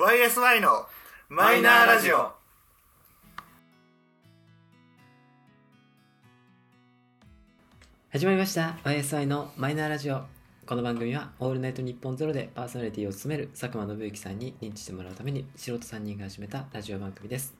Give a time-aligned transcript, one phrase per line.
[0.00, 0.86] YSY の
[1.28, 2.32] マイナーラジオ。
[8.10, 8.78] 始まりました。
[8.82, 10.22] YSI のマイナーラジオ。
[10.64, 17.54] この番組は「オールナイトニッポンゼロでパーソナリティを務める佐久間信之さんに認知してもらうために素人3人が始めたラジオ番組です。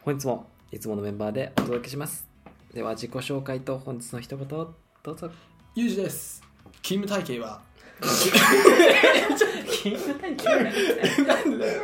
[0.00, 2.26] 本日もいつものメンバーでお届けします。
[2.72, 5.30] では自己紹介と本日の一言をどうぞ。
[5.74, 6.42] ユージです。
[6.82, 7.67] 勤務体系は
[8.00, 10.64] キングタイキング
[11.24, 11.82] なんでだよ。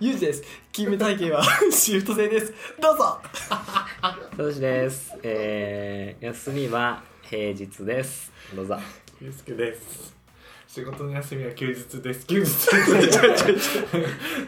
[0.00, 0.42] ユージです
[0.72, 2.52] 勤務体系はシフト制です。
[2.80, 3.20] どうぞ。
[4.36, 5.14] そうしです。
[5.22, 8.32] えー、休みは平日です。
[8.54, 8.78] どうぞ。
[9.20, 10.14] ゆうすけです。
[10.66, 12.26] 仕事の休みは休日です。
[12.26, 12.48] 休日。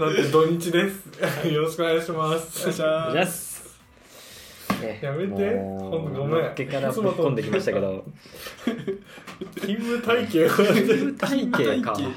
[0.00, 1.48] なんで土日です。
[1.48, 2.60] よろしくお願いします。
[2.60, 3.46] お願いしお願いしまます。
[3.46, 3.47] え
[5.02, 5.56] やめて。
[5.56, 6.42] ほんとごめん。
[6.42, 8.04] のっけからぶっ込んできましたけど。
[9.56, 10.50] 勤務体系は。
[10.50, 11.94] 勤務体系か。
[11.94, 12.14] 勤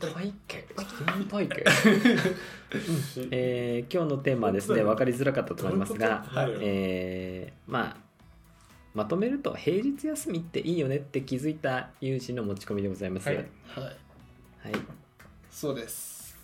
[0.00, 0.68] 体系。
[0.76, 1.64] 勤務体系。
[3.30, 6.56] えー今日のテーマはですね分かりづらかったと思いますが、はい。
[6.60, 8.08] えーまあ
[8.94, 13.28] まとめると平日休みっていいよねって気づいた友人の持ち込みでございます。
[13.28, 13.36] はい。
[13.36, 13.44] はい、
[13.84, 13.94] はい。
[15.50, 16.36] そうです。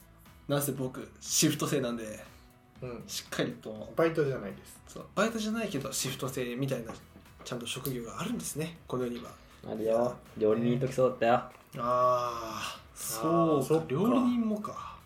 [0.46, 2.20] なぜ僕シフト制なんで
[2.84, 3.02] うん。
[3.06, 3.92] しっかりと。
[3.96, 4.78] バイトじゃないです。
[4.88, 5.06] そう。
[5.14, 6.92] バイトじゃないけどシフト制みたいな
[7.44, 8.78] ちゃんと職業があるんですね。
[8.86, 9.30] この世には。
[9.66, 10.14] あるよ。
[10.36, 11.32] 料理人時そうだったよ。
[11.32, 13.84] ああそうそっか。
[13.86, 14.96] か料理人もか。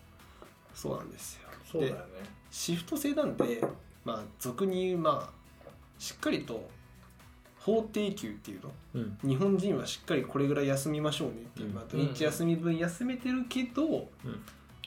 [0.74, 1.48] そうなんですよ。
[1.70, 2.02] そうだよね。
[2.50, 3.62] シフト制なんで
[4.04, 6.68] まあ俗に言うまあしっかりと
[7.60, 8.72] 法定休っていうの？
[8.94, 9.18] うん。
[9.22, 14.42] 日本人はしっかりこれぐらい休みましょうねっていう、うんまあ、土日休み分休めてるけど、うん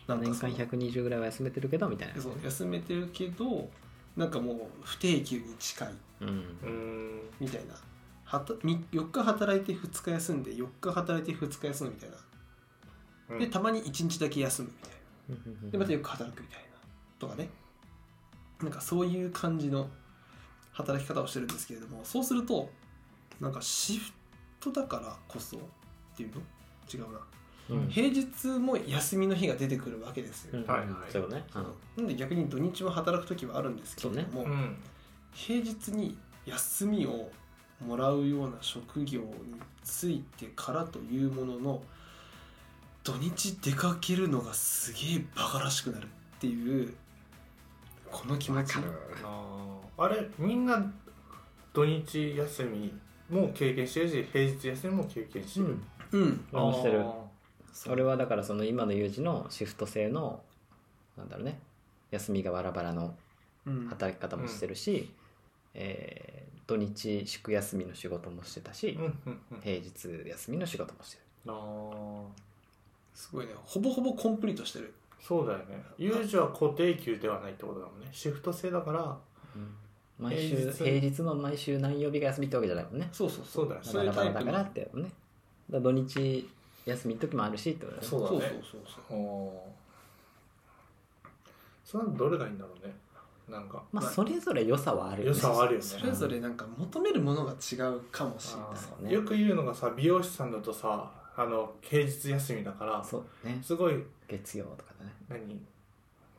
[0.08, 2.22] 年間なんかその120ぐらいは休めてるけどみたいな。
[2.22, 3.70] そう休めてるけど
[4.16, 5.90] なんかもう不定休に近い。
[6.22, 7.22] うん。
[7.40, 7.76] みたいな。
[8.24, 12.16] はたみ4日働いて2日休んで4日働いて2日休むみたいな。
[13.30, 13.40] うん。
[13.40, 15.72] でたまに1日だけ休むみたいな。
[15.72, 16.66] でまたよく働くみたいな。
[17.20, 17.50] とかね。
[18.62, 19.90] なんかそういう感じの
[20.72, 22.70] 働き方をしてるんですけれどもそうすると
[23.40, 24.12] なんかシフ
[24.60, 25.60] トだからこそっ
[26.16, 26.42] ていうの？
[26.94, 27.18] 違うな。
[27.18, 27.41] うん
[27.90, 30.66] 平日も休みの日が出てくるわけですよ、うん。
[30.66, 30.90] はいはい。
[31.12, 31.44] そうね。
[31.56, 32.04] うん。
[32.04, 34.78] なんで逆に土日も働く時はあるんですけれども、うん。
[35.34, 37.30] 平日に休みを
[37.80, 39.28] もらうような職業に
[39.84, 41.84] ついてからというものの
[43.04, 46.08] 土日出かけるのがすげえバカらしくなるっ
[46.40, 46.94] ていう
[48.12, 48.76] この気持ち。
[49.98, 50.30] あれ？
[50.38, 50.92] みんな
[51.74, 52.94] 土日休み
[53.30, 55.78] も経験してるし平日休みも経験してる、
[56.12, 56.46] うん。
[56.52, 56.74] うん。
[56.74, 57.02] してる。
[57.02, 57.31] あ
[57.90, 60.42] 俺はだからその今の有事のシフト制の
[61.18, 61.60] なんだろうね
[62.12, 63.16] 休みがバラバラの
[63.66, 63.88] うん。
[63.90, 65.12] 働き方もしてるし、
[65.74, 69.62] えー土日祝休みの仕事もしてたし、ーうんうんうん。
[69.62, 71.52] 平日休みの仕事もしてる。
[71.52, 72.24] あー。
[73.14, 73.52] すごいね。
[73.66, 74.94] ほぼほぼコンプリートしてる。
[75.20, 75.84] そうだよね。
[75.98, 78.08] 有事は固定給ではないってことだもんね。
[78.14, 79.18] シフト制だから
[80.18, 83.10] 毎週平平日日の毎週何曜日が休みってわけじゃないもんね。
[83.12, 83.68] そうそうそう。
[83.70, 83.88] だよね。
[83.90, 85.12] そういうバラバラだからってね。
[85.70, 86.50] 土日
[86.86, 88.08] 休みの時もあるしってことだね。
[88.08, 88.40] そうだね。
[88.40, 89.72] そうそうそう。
[91.84, 92.94] それはどれがいいんだろうね。
[93.50, 93.84] なんか。
[93.92, 95.86] まあそれぞれ良さはあるよ良ねさはあるよね。
[95.86, 99.14] それぞれなんか求めるものが違うかもしれない。
[99.14, 103.60] よく言うのがさ美容師さんだとさあの平日休みだからそうね。
[103.62, 105.14] すごい月曜とかだね。
[105.30, 105.60] 何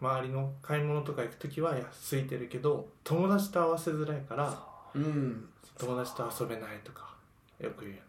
[0.00, 1.70] 周りの買い物とか行く時は
[2.10, 4.58] 空いてるけど友達と合わせづらいから
[4.94, 5.48] うん。
[5.78, 7.14] 友達と遊べないとか
[7.60, 8.02] よく言うよね。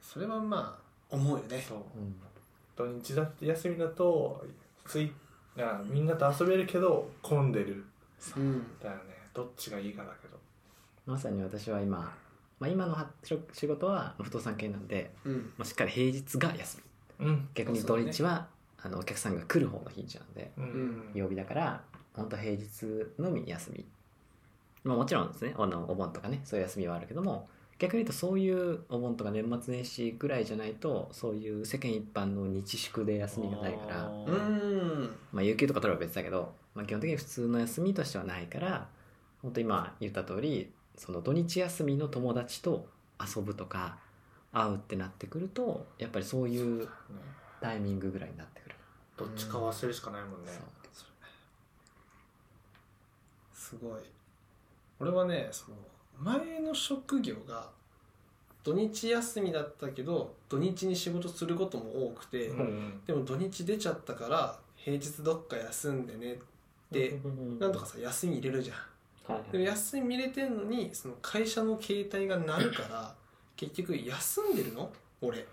[0.00, 1.64] それはまあ思うよね。
[1.66, 1.78] そう。
[1.78, 2.14] うん。
[2.76, 4.44] 土日だって休みだと
[4.84, 5.10] つい
[5.58, 7.84] あみんなと遊べるけど混んでる。
[8.36, 8.78] うん。
[8.82, 9.02] だよね。
[9.32, 10.38] どっちがいいかだけど。
[11.06, 11.98] まさに私は今、
[12.58, 15.52] まあ、今のは仕事は不動産系なんで、うん。
[15.56, 16.82] まあ、しっかり平日が休
[17.20, 17.26] み。
[17.26, 17.48] うん。
[17.54, 18.48] 逆に土日は、
[18.82, 20.64] あのお客さんが来る方の日なんでうん。
[20.64, 21.82] うん曜日だから
[22.14, 22.86] 本当平日
[23.18, 23.84] のみ休み、
[24.84, 25.54] まあ、もちろんですね。
[25.58, 35.04] あのお盆とかねそういう休みはあるけども逆に言うとそういうお盆とか年末年始ぐらいじゃないとそういう世間一般の日祝で休みがないからあうー。
[35.04, 38.88] んまあ、有給とか取れば別だけど、まあ、基本的に普通の休みとしてはないから
[39.42, 42.88] 本当今言った通りその土日休みの友達と
[43.20, 43.98] 遊ぶとか
[44.52, 46.86] 会うってなってくるとやっぱりそういうね。
[47.60, 48.74] タイミングぐらいになってくる、
[49.16, 50.52] どっちか忘れるしかないもんね。
[53.52, 54.02] すごい。
[55.00, 55.76] 俺はねその
[56.18, 57.68] 前の職業が
[58.64, 66.36] 土日休みだったけど土日に仕事することも多くて、うんでも土日出ちゃったから平日どっか休んでねっ
[66.92, 67.18] て
[67.60, 68.76] なんとかさ休み入れるじゃん。
[69.32, 73.14] はいでも休み入れてんのにその会社の携帯が鳴るから
[73.56, 74.92] 結局休んでるの？
[75.20, 75.38] 俺。
[75.38, 75.46] ね。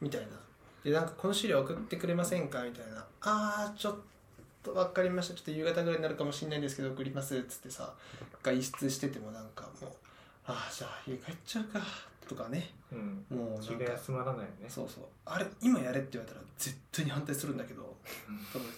[0.00, 0.28] みたいな。
[0.82, 2.62] でなんかこの資料送ってくれませんか？
[2.64, 3.06] みたいな。
[3.20, 3.96] あーちょっ
[4.62, 5.34] と分かりました。
[5.34, 7.36] ちょっと夕方ぐらいになるかもしれないんですけど送ります。
[7.38, 7.94] っつってさ
[8.42, 9.53] 外出しててもなんか
[10.46, 11.80] ああじゃあ家帰っちゃうか
[12.28, 12.70] とかね。
[12.92, 13.24] うん。
[13.30, 13.62] もうなんか。
[13.62, 14.48] 気が休まらないよね。
[14.68, 15.04] そうそう。
[15.24, 17.96] あれ今やれって言われたら絶対に反対するんだけど
[18.52, 18.68] 多分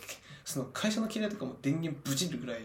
[0.45, 2.63] その会社の経営とかも電源ブチるぐらい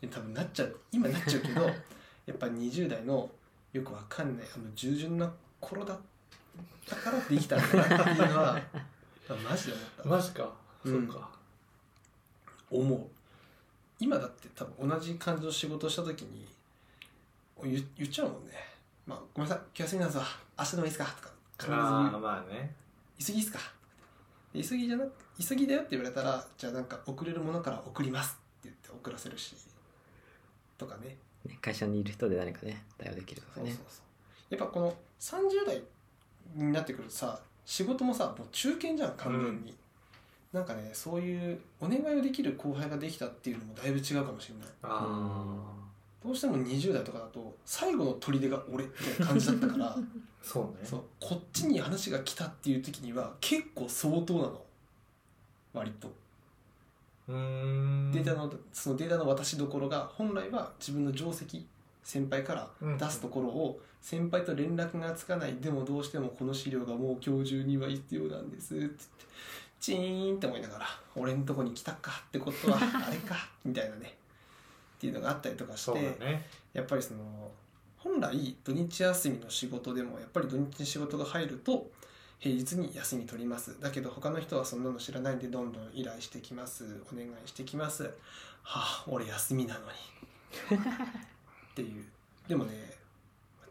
[0.00, 0.76] に多分なっちゃう。
[0.92, 1.62] 今なっちゃうけど
[2.26, 3.30] やっぱ20代の
[3.72, 5.98] よくわかんないあの従順な頃だっ
[6.86, 8.60] たからできたんだなっていうのは
[9.48, 10.52] マジで思った、マジか、
[10.84, 11.08] うん。
[11.08, 11.30] そうか。
[12.70, 13.06] 思う。
[14.00, 16.48] 今だって多分同じ感じの仕事をした時に
[17.64, 18.52] 言言っちゃうもんね
[19.06, 19.64] 「まあ、ごめんなさい。
[19.66, 20.24] 今日休みなんですわ。
[20.58, 22.74] 明日でもいいですか?」とか必ずああまあね。
[23.18, 23.58] 急ぎっすか？
[24.52, 28.38] で急ぎじゃなく急ぎだよって言われたらじゃあなんか送れるものから送ります。
[28.60, 29.54] って言って送らせるし。
[30.78, 31.16] とかね。
[31.44, 33.70] ね会社にいる人で何かね対応できるとかね。
[33.70, 34.02] そうそうそ
[34.50, 34.54] う。
[34.56, 35.82] やっぱこの30代
[36.54, 39.76] になってくるとさ仕事もさもう中堅じゃん完全に、
[40.52, 44.68] なんかねそういうお願いをできる後輩ができたっていうのもだいぶ違うかもしれない。
[44.82, 45.62] あ
[46.22, 49.98] どうしても20代とかだと最後の砦が俺みたいな感じだったからあ
[50.42, 50.70] そうね。
[50.84, 54.64] そうこっちに話が来たっていう時には結構相当なの。
[55.72, 56.12] 割と。
[57.28, 58.12] うーん。
[58.12, 61.66] データのそのデータの渡しどころが本来は自分の定石
[62.02, 69.04] 先輩から出すところを先輩と連絡がつかないでもどうしてもこの資料がもう今日中には必要なんですって言って
[69.78, 74.16] チーンって思いながら俺んとこに来たかってことはあれかみたいなね
[75.00, 76.46] っていうのがあったりとかしてね。
[76.74, 77.50] やっぱりその
[77.96, 81.90] 本来土日休みの仕事でもやっぱり土日に仕事が入ると
[82.38, 83.80] 平日に休み取ります。
[83.80, 86.84] だけど他の人はそんなの知らないんでどんどん依頼してきます。
[87.10, 88.02] お願いしてきます。
[88.02, 88.10] は
[88.62, 89.86] あ俺休みなのに。
[90.82, 92.04] っていう。
[92.46, 92.92] でもね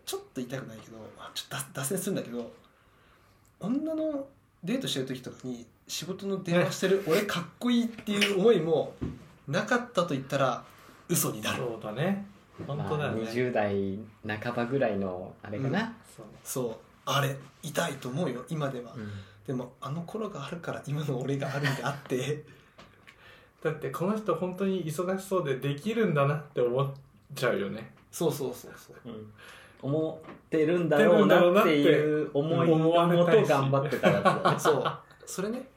[0.03, 2.51] ちょっと言いたくないけどあちょっと脱脱線するんだけど
[3.59, 4.27] 女の
[4.63, 8.95] デートしてる時とかに仕事の電話してる俺かっこいいっていう思いも
[9.47, 10.63] なかったと言ったら
[11.09, 11.57] 嘘になる。
[11.57, 12.25] そうだね。
[12.67, 13.99] 本当だよね、まあ、20代
[14.41, 16.25] 半ばぐらいのあれかな、そう。
[16.43, 16.75] そう。
[17.05, 19.09] あれ痛いと思うよ今では、うん。
[19.47, 22.43] でもあの頃があるから今の俺があるんであって。
[23.63, 26.93] だってこの人本当に忙しそうでできるんだなって思っ
[27.35, 27.93] ちゃうよね。
[28.11, 28.95] そうそうそうそう。
[29.05, 29.33] うん。
[29.81, 34.55] 思ってるんだろうなっていう思いのもと頑張ってたやね。
[34.59, 34.83] そう。
[35.25, 35.67] それね。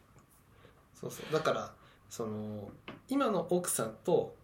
[0.94, 1.32] そうそう。
[1.32, 1.72] だから
[2.08, 2.68] その
[3.08, 4.34] 今の奥さんと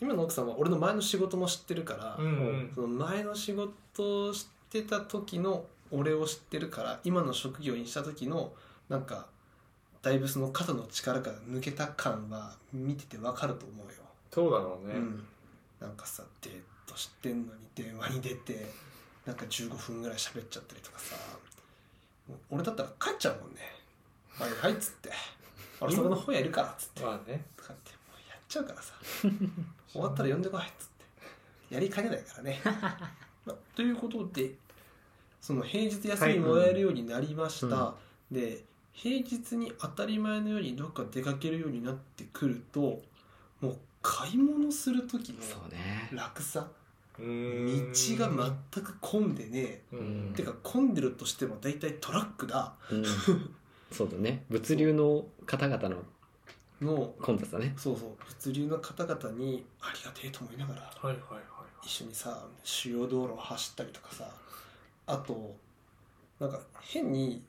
[0.00, 2.72] 今の奥さんは俺の前の仕事も知ってるから、うんうん。
[2.74, 8.52] その前の仕事をしてた時の俺を知ってるから今の職業にした時の
[8.88, 9.26] なんか
[10.02, 13.92] だいぶその肩の力から抜けた感は見ててわかると思うよ、
[14.30, 15.24] そうだろうね、うん、
[15.80, 16.52] なんかさデー
[16.86, 18.66] トしてんのに電話に出て
[19.26, 21.16] なんか15分ぐらい喋っちゃったりとかさ
[22.28, 23.60] もう俺だったら帰っちゃうもんね
[24.38, 25.10] 「はいはい」っつって
[25.80, 27.04] 「俺そこの本屋いるから」っつって。
[27.04, 27.44] まあね。
[27.56, 27.89] とかって
[28.50, 28.94] ちゃうからさ。
[29.92, 30.88] 終わったら呼んでこいっつっ
[31.68, 31.74] て。
[31.74, 32.60] やりかねないからね、
[33.46, 34.54] まあということで
[35.40, 37.94] その平日休みもらえるようになりました、は
[38.30, 43.00] で平日に当たり前のようにどっか出かけるようになってくると
[43.60, 46.10] もう買い物する時のそうね。
[46.12, 46.68] 楽さ
[47.18, 47.26] う道
[48.16, 50.34] が全く混んでねううんん。
[50.34, 52.74] てか混んでるとしても大体トラックだ。
[52.90, 53.04] うん。
[53.92, 54.44] そうだね。
[54.48, 56.02] 物流の方々の
[56.80, 57.74] の混雑だね。
[57.76, 58.10] そうそう。
[58.26, 61.42] 物流の方々にありがてえと思いながらはいはいはい
[61.82, 64.30] 一緒にさ主要道路を走ったりとかさ
[65.06, 65.54] あと
[66.38, 67.42] なんか変に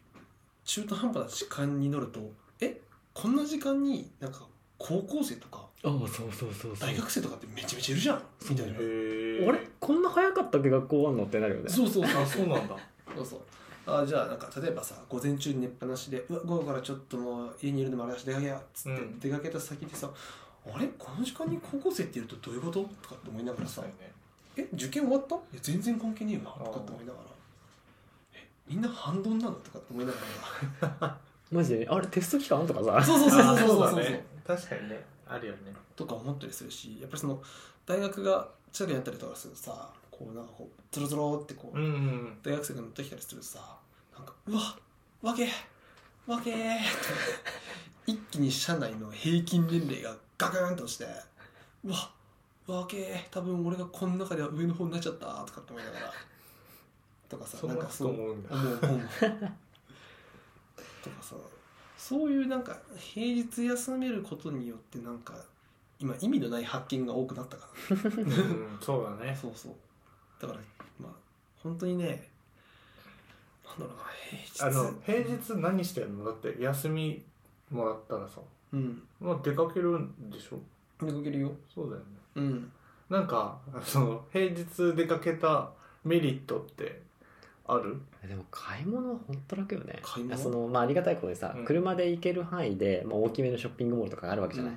[0.63, 2.79] 中途半端な時間に乗るとえ
[3.13, 4.45] こんな時間になんか
[4.77, 6.77] 高校生とかああそうそうそう。
[6.79, 8.73] 大学生とかってめちゃめちゃいるじゃんみたいな。
[8.77, 9.67] あれ？
[9.79, 10.69] こんな早かったっけ？
[10.69, 11.23] 学校終わんの？
[11.23, 11.69] ってなるよね。
[11.69, 12.21] そうそうそう。
[12.23, 12.77] あそうなんだ。
[13.15, 13.41] そうそう
[14.00, 19.19] あじゃあなんか例えばさ午前中に寝っぱなしでうわ午後からちょっともう家にいるのもあれだし出かけようっつって、うん。
[19.19, 20.10] 出かけた先でさ
[20.74, 20.88] あれ？
[20.98, 22.81] この時間に高校生っているとどういうこと？
[23.01, 23.93] とかって思いながらさね。
[24.55, 25.36] え受験終わった？
[25.36, 27.25] いや全然関係ねえよなとかって思いながら。
[28.36, 30.17] えみんな反動なのとかって思いなが
[31.00, 31.17] ら。
[31.51, 31.88] マジで？
[31.89, 33.03] あれテスト期間とかさ。
[33.03, 33.67] そうそうそうそうそう。
[33.67, 34.25] そうそうね。
[34.45, 35.03] 確かにね。
[35.27, 35.74] あるよね。
[35.95, 37.41] とか思ったりするしやっぱりその
[37.86, 42.38] 大学が近くにあったりとかするとさこうなんかこうゾロゾロってこう、うんうん。
[42.43, 43.77] 大学生が乗ってきたりするとさ
[44.47, 44.77] うわ
[45.21, 45.49] わけ
[46.27, 46.53] わけ。
[46.53, 51.05] ーって一気に社内の平均年齢がガクンとして
[51.83, 52.11] うわ
[52.67, 52.97] わけ。
[52.97, 55.25] ー多分俺がこの中では上の方になっちゃった。
[55.45, 56.13] とかって思いながら。
[57.29, 58.49] とかさそんなこと思うんだ。
[58.55, 58.99] 思う思う。
[61.03, 61.35] とかさ
[61.97, 65.33] そういうなんか平日休めることによってなんか
[65.99, 69.37] 今意味のない発見が多くなったかうんそうだらね。
[69.39, 69.73] そうそう。
[70.41, 70.59] だから
[70.99, 71.11] まあ
[71.61, 72.30] 本当にね
[73.79, 74.77] だろうな平日。
[74.77, 76.25] あの平日何してんの？
[76.25, 77.23] だって休み
[77.69, 78.41] もらったらさ
[78.73, 79.01] うん。
[79.19, 80.59] まあ出かけるんでしょ？
[81.05, 81.51] 出かけるよ。
[81.73, 82.05] そうだよね。
[82.35, 82.71] うん。
[83.09, 85.69] なんかその平日出かけた
[86.03, 87.01] メリットって
[87.67, 87.99] ある？
[88.27, 89.99] でも買い物は本当楽よね。
[90.01, 90.37] 買い物？
[90.37, 91.65] その、まあ、ありがたいことでさ、うん。
[91.65, 94.73] 車で行ける範囲で、まあ、大きめのショッピングモールとかがあるわけじゃない、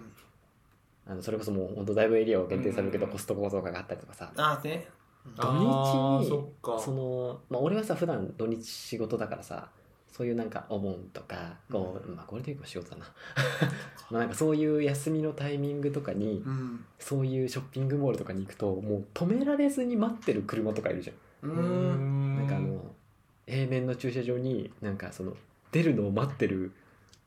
[1.07, 4.33] あのそれこそもう本当だいぶエリアを限定されるけど、うんコストコとかがあったりとかさ。
[4.37, 4.89] ああね
[5.37, 9.69] 土日にその、まあ、俺はさ普段土日仕事だからさ
[10.13, 13.05] そういうなんかお盆とかこう、まあ、ゴールデンウィークは仕事だな。
[14.13, 16.85] まあなんかそういう休みのタイミングとかにうん。
[17.01, 21.51] そういうショッピングモールとかに行くともう止められずに待ってる車とかいるじゃん。
[21.51, 22.35] ううん。
[22.35, 22.95] んなんかあの
[23.47, 25.37] 平面の駐車場になんかその
[25.73, 26.71] 出るのを待ってる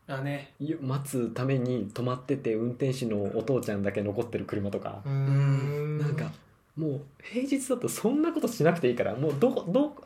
[0.08, 0.54] あね。
[0.62, 5.02] よ待つために止まってて運転手のお父ちゃんだけ残ってる車とか。
[5.10, 5.98] ん。
[5.98, 6.32] なんか
[6.78, 10.04] もう平日だとそんなことしなくていいからもうどこどこ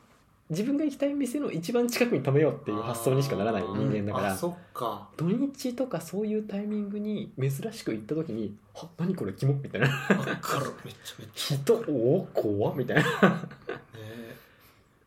[0.49, 5.07] 自分が行きたい店の一番近くに止めようっていう発想にしかならない人間だからあそっか。
[5.15, 9.87] 土日とかそういうタイミングに珍しく行った時に「は何これキモ」みたいな。
[9.87, 9.93] わ
[10.41, 10.71] かる。
[10.83, 11.57] めっちゃめっ「ちゃ。
[11.57, 13.03] 人おお怖っ」みたいな。
[13.03, 13.07] ね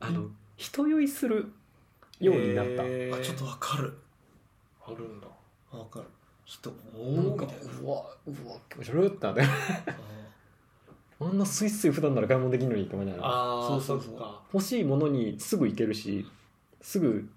[0.01, 1.53] あの人酔いする
[2.21, 3.93] ようになった、へーあちょっとわかる。
[4.87, 5.27] あるんだ。
[5.73, 6.07] わかる。
[6.45, 7.55] 人おおみたいな。
[7.83, 9.43] うわうわ気持ち悪いってなって
[11.21, 13.29] ああんなスイスイ普段なら買い物できるのにって思いながら。
[13.29, 14.03] ああそうそう。
[14.03, 14.17] そう
[14.53, 16.27] 欲しいものにすぐ行けるし
[16.81, 17.29] すぐ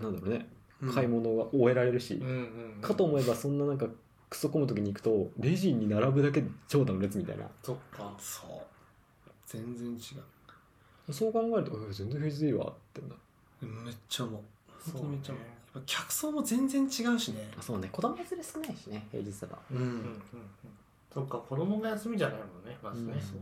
[0.00, 0.48] なんだろうね。
[0.82, 2.30] ー買い物が終えられるし、うんう
[2.78, 3.86] んかと思えばそんななんか
[4.28, 7.44] クソ混む時に行くとレジに並ぶだけで長蛇の列みたいな。
[7.62, 8.12] そっか。
[8.18, 8.50] そう。
[9.46, 9.98] 全然違
[11.12, 13.14] そう考えるとえ全然平日でいいわってな。
[13.62, 14.42] うめっちゃ思う。
[14.82, 17.50] そう本当にめっちゃ思うやっぱ客層も全然違うしね。
[17.58, 17.88] あそうね。
[17.92, 19.56] 子供連れ少ないしね平日だと。
[19.72, 19.92] ううんうんうん
[21.12, 23.38] そっか子供が休みじゃないもんねまずね、うんそう。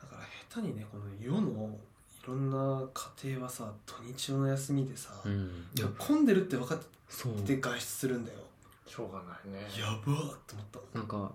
[0.00, 1.78] だから下手にねこの世の
[2.22, 2.88] いろんな
[3.22, 5.30] 家庭はさ土日の休みでさ、ん。
[5.76, 7.32] いや混んでるって分かっそう。
[7.42, 8.38] て外出するんだよ、
[8.86, 9.60] しょうがないね。
[9.78, 10.98] やばーって思った。
[10.98, 11.32] なんか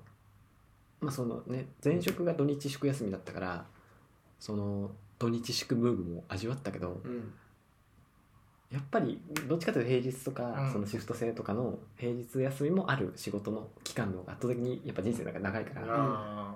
[1.02, 3.66] まあそのね前職が土日祝休みだったから
[4.40, 7.34] その土日祝ムーブも味わったけどうん
[8.72, 10.72] やっぱりどっちかというと平日とか、うん。
[10.72, 16.56] そのシフト制とかの平日休みもある仕事の期間の方が圧倒的にやっぱ人生の中で長いから、あ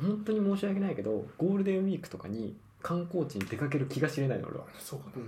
[0.00, 4.64] 本当に申し訳ないけどゴールデンウィークとかに観光地に出かける気が知れないの俺は。
[4.66, 5.18] あそうかう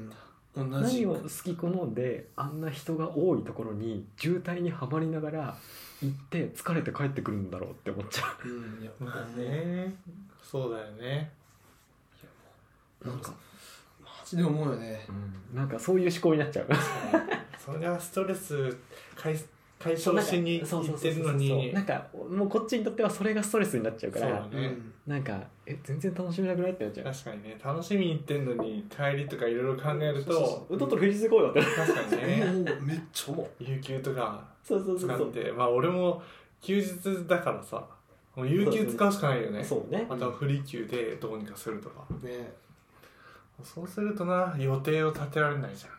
[0.64, 0.70] ん。
[0.70, 1.04] 同じ。
[1.04, 5.56] 何を好き好んであんな人が多いところに渋滞にはまりながら
[6.02, 8.48] 行って疲れて帰ってくるんだろうって思っちゃう。
[8.48, 8.82] ん。
[8.82, 9.94] いやまあね。
[10.42, 11.32] そうだよね。
[13.04, 13.34] うなんか、
[14.36, 15.06] マジで思うよね。
[15.08, 16.66] うん、なんかそういう思考になっちゃう。
[17.58, 18.76] それはストレス
[19.14, 19.34] 解
[19.78, 21.72] 解消しにそう行ってるのに。
[21.72, 24.26] なんかもうこっちにとってはそれがストレスになっちゃうから。
[24.26, 24.92] そうだねうん。
[25.06, 26.72] なんかえ全然楽しめなくない？
[26.72, 27.12] ってなっちゃう。
[27.12, 27.58] 確かにね。
[27.62, 30.78] 楽しみに行ってんのに帰りとかいろいろ考えるそうそうとそう。
[30.78, 32.44] だったら平日で行こうよって確かにね。
[32.44, 33.32] もうめっちゃ。
[33.32, 35.30] 思う有給とかそうそうそう使そう。
[35.30, 36.22] ってまあ俺も
[36.60, 37.84] 休日だからさ。
[38.34, 39.62] もう有給使うしかないよね。
[39.62, 40.06] そうね。
[40.08, 42.06] あとはフリ休でどうにかするとか。
[42.22, 42.50] ね
[43.64, 45.92] そうするとな予定を立てられないじゃん。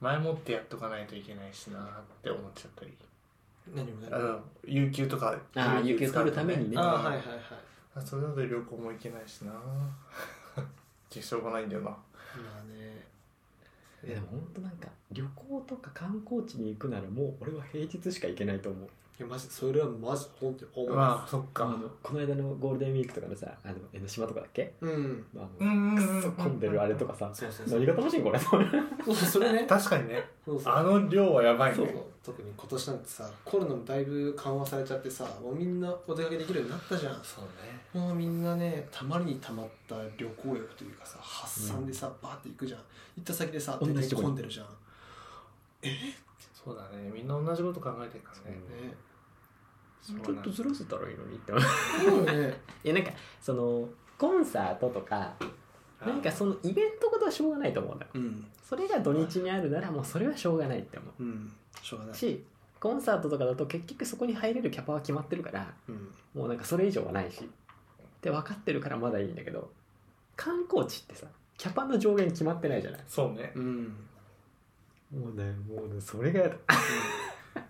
[0.00, 1.82] 前もってやっとかないといけないしなっ
[2.22, 2.92] て思っちゃったり。
[3.74, 6.76] 何もあの有給とかあー有給取るためにね。
[6.78, 7.22] ああはいはいはい。
[7.94, 9.52] あそれだと旅行も行けないしな。
[11.10, 11.90] しょうがないんだよな。
[11.90, 11.98] ま
[12.60, 13.04] あね。
[14.04, 18.84] いやでも本当なんか旅行とか観光地に行くならもう俺は平日しか行けないと思う。
[18.84, 18.88] い
[19.22, 20.96] やマジそれはマジ本当に思う。
[20.96, 21.64] まあそっか。
[21.64, 24.74] あのこの間のゴールデンウィークとかのさあの江ノ島とかだっけ？
[24.80, 25.26] うん。
[25.34, 26.20] あのうんうんうんうん。
[26.20, 27.30] くっそ混んでるあれとかさ。
[27.32, 27.80] そうそうそう。
[27.80, 28.38] 何が楽しいんこれ？
[28.38, 29.66] そうそれね。
[29.66, 30.24] 確かにね。
[30.44, 30.74] そうそう。
[30.74, 31.76] あの量はやばいね。
[31.76, 31.96] そうそう。
[32.22, 37.14] 特に今年なんてさコロナもだいぶ緩和されちゃってさもうみんなお出かけできるようになったじゃん。
[37.22, 37.78] そうね。
[37.94, 42.80] もうみんなねたまりにたまった旅行欲というかさ発散でさ、バーって行くじゃん。
[42.80, 44.26] 行った先でさ同じとこに。
[44.26, 44.66] 混んでるじゃん
[46.66, 47.08] そうだね。
[47.14, 48.56] みんな同じこと考えてるからね。
[48.56, 48.94] ね。
[50.04, 51.52] ちょっとずらせたらいいのにって。
[52.04, 52.60] そうよね。
[52.82, 55.34] いやなんかそのコンサートとか
[56.04, 58.10] なんかそのイベントことはしょうがないと思うんだよ。
[58.14, 58.46] うん。
[58.64, 61.22] それが土日にあるならもうそれはしょうがないって思う。
[61.22, 61.52] ん。
[61.80, 62.14] しょうがない。
[62.14, 62.44] うし
[62.80, 66.12] コンサートとかだと結局そこに入れるキャパは決まってるからうん。
[66.34, 67.44] もうなんかそれ以上はないし。
[67.44, 67.48] っ
[68.20, 69.70] て分かってるからまだいいんだけど
[70.34, 73.00] 観光地ってさキャパの上限決まってないじゃない。
[73.06, 73.52] そうね。
[73.54, 73.96] うん
[75.12, 76.56] もうねもうねそれがやだ。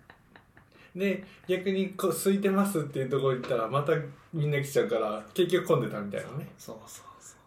[0.95, 3.93] で逆にこう空いてますっていうところ行ったらまた
[4.33, 6.51] みんな来ちゃうから結局混んでたみたいなね。
[6.57, 7.37] そうそうそう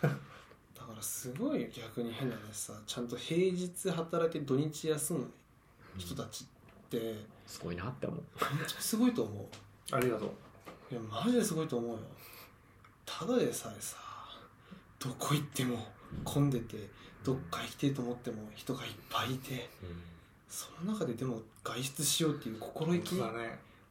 [0.00, 0.10] そう。
[0.74, 5.30] だからすごいよ逆に変な話さちゃんと平日働いて土日休む
[5.96, 8.22] 人たちってすごいなって思う。
[8.34, 9.94] 本当にすごいと思う。
[9.94, 10.30] ありがとう。
[10.90, 11.98] いやマジですごいと思うよ。
[13.06, 13.96] ただでさえさ
[14.98, 15.86] どこ行っても
[16.24, 16.76] 混んでて
[17.28, 19.68] どっか行きてえと思っても人がいっぱいいて
[20.48, 23.22] その中ででも外出しようっていう心意気ね。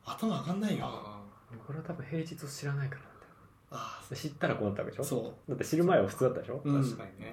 [0.03, 0.85] 頭上がんないよ。
[0.85, 1.21] あ
[1.67, 3.29] これは多分平日を知らないからなんだよ。
[3.69, 5.03] あ知ったらこうなったわけでしょ？
[5.03, 6.61] そだって知る前は普通だったでしょ？
[6.65, 7.31] う、うん、確かにね。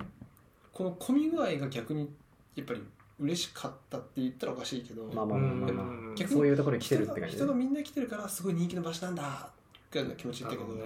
[0.75, 2.11] この混み具合が逆に
[2.55, 2.83] やっぱり
[3.19, 5.87] 嬉しかったって言ったらおかしいけど、まあまあまあまあまあ。
[5.87, 6.15] うん。
[6.15, 9.49] 逆にそういうところに来てるって感じ人が人がみんな来てるからすごい人気の場所なんだ
[9.91, 10.83] ぐらいの気持ちだったけどね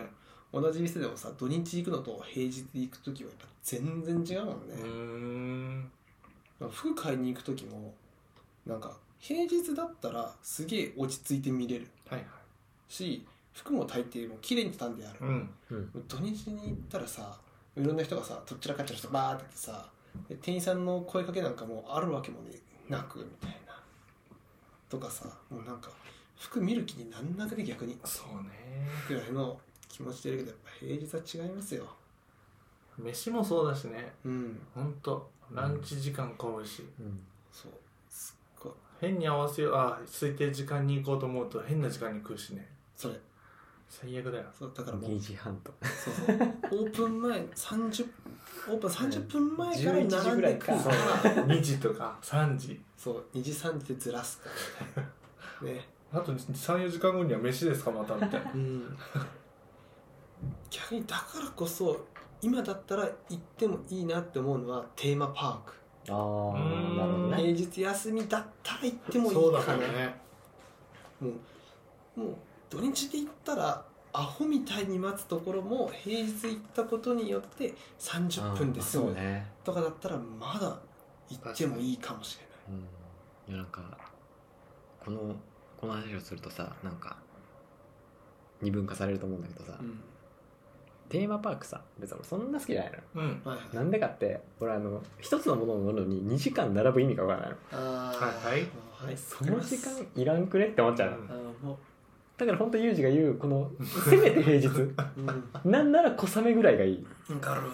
[0.52, 4.75] 同じ店でもさ土日行くのと平日行く時はやっぱ全然違うもんね、
[6.67, 6.71] ん。
[6.71, 7.95] 服買いに行く時も
[8.67, 12.28] なんか平日だったらすげえ落ち着いて見れるはいはい。
[12.88, 15.50] し服も大抵もう綺麗に畳んである、うん。
[15.71, 16.05] うん。
[16.09, 17.38] 土日に行ったらさ
[17.76, 19.87] いろんな人がさどちらかっちゃう人バーって来てさ
[20.28, 23.78] で店員さんの声かけなんかもあるわけもねなくみたいな。
[24.88, 25.90] とかさもうなんか
[26.38, 27.99] 服見る気になんなくて逆に。
[28.05, 28.88] そうね。
[29.07, 31.85] ぐらいの気持ちでいるけどやっぱ平日は違いますよ。
[32.99, 34.12] 飯もそうだしね。
[34.25, 34.61] うん。
[34.75, 36.85] ほんとランチ時間混むし。
[37.00, 37.21] うん。
[37.52, 37.73] そう。
[38.11, 38.73] すっごい。
[39.00, 42.68] 変に合わせようあ空いてる時間に行こうと思うと変な時間に食うしね。
[42.97, 43.14] それ。
[43.88, 44.45] 最悪だよ。
[44.57, 45.11] そうだからもう。
[45.11, 45.73] 2時半と。
[45.83, 46.37] そうそう。
[46.85, 48.09] オープン前30
[48.68, 50.73] オープン30分前から11時並んぐらいか。
[50.73, 51.45] でくるそう。
[51.47, 52.80] 2時とか3時。
[52.97, 54.50] そう2時3時でずらすか
[54.97, 55.02] ら
[55.68, 55.88] ね。
[56.11, 58.52] あと34時間後には飯ですかまたみたいな。
[58.52, 58.99] うん
[60.71, 62.07] 逆にだからこそ
[62.41, 65.75] 今だったら行ってもいいなって思うのはテーマパーク。
[66.11, 66.19] ああ
[66.55, 67.37] うんなるほどね。
[67.37, 70.15] 平日休みだったら行ってもいいそうだかな、からね。
[71.21, 71.31] も
[72.17, 72.35] うもう
[72.71, 79.47] 土日で行ったらアホみたいに待つところも平日行ったことによって30分で済むそうね。
[79.65, 80.79] とかだったらまだ
[81.29, 82.81] 行ってもいいかもしれない。
[83.49, 83.55] うん。
[83.55, 83.99] いやなんか
[85.05, 85.35] この
[85.77, 87.17] この話をするとさなんか
[88.61, 90.01] 二分化されると思うんだけどさ、うん
[91.09, 93.03] テーマパークさ別に俺そんな好きじゃないのよ。
[93.15, 93.23] うん。
[93.45, 93.77] はいはい。
[93.77, 97.57] なんでかって俺あの一つのものを乗るのに2時間並ぶ意味がわからないの。
[97.73, 98.47] あー。
[98.47, 98.69] はいはい。
[99.07, 99.17] はい。
[99.17, 101.25] その時間いらんくねって思っちゃうの、うん。
[101.31, 101.79] あーも
[102.37, 103.71] だから本当ユージが言うこの
[104.09, 104.66] せめて平日。
[104.66, 104.94] う
[105.64, 105.71] うん。
[105.71, 107.07] なんなら小雨ぐらいがいい。
[107.27, 107.68] 分かるわ。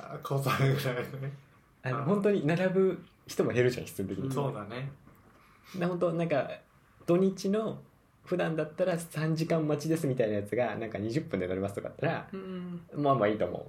[0.00, 1.32] あ小雨ぐらいね。
[1.82, 4.32] あのあ本当に並ぶ人も減るじゃん必然的に、うん。
[4.32, 4.90] そうだね。
[5.76, 6.50] で本当なんか
[7.06, 7.80] 土日の
[8.28, 13.62] 普段だったら3時間待ちですみたいなやつがなんか20分で乗れますとかだったらうんまあまあいいと思う。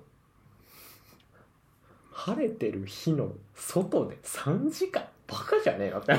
[2.11, 5.99] 晴れてる日の外で3時間バカじゃねえの？
[5.99, 6.13] って。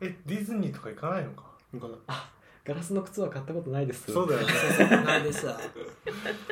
[0.00, 1.44] えディズニーとか行かないのか？
[1.80, 1.96] この。
[2.64, 4.10] ガラスの靴は買ったことないです。
[4.12, 4.46] そうだよね。
[5.06, 5.56] なんでさ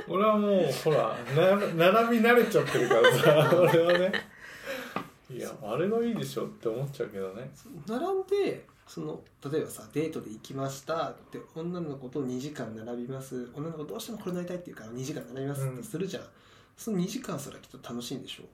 [0.07, 3.51] 俺はもうほらな並び慣れちゃってるからさ。
[3.61, 4.13] 俺はね。
[5.29, 7.51] いやあれがいいでしょって思っちゃうけどね。
[7.89, 9.20] 並んでその
[9.51, 13.51] 例えばさデートで行きましたって女の子と2時間並びます。
[13.55, 16.25] 女の子どうしてもこれ乗りたいって言うから2時間並びますってするじゃん、
[16.77, 18.44] その2時間すらきっと楽しいんでしょ？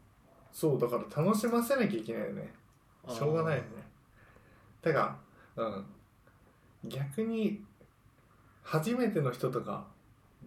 [0.52, 2.52] そうだから楽しませなきゃいけないよね。
[3.08, 3.68] しょうがないよね。
[4.82, 5.16] てか
[5.56, 5.84] うん。
[6.84, 7.62] 逆に
[8.62, 9.84] 初めての人とか